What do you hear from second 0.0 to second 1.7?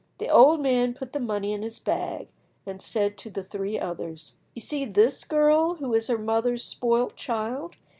The old man put the money in